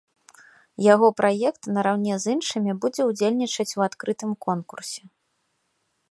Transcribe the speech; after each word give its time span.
Яго 0.93 1.07
праект 1.19 1.61
нараўне 1.75 2.15
з 2.23 2.33
іншымі 2.37 2.71
будзе 2.85 3.01
ўдзельнічаць 3.09 3.75
у 3.81 3.83
адкрытым 3.89 4.31
конкурсе. 4.47 5.03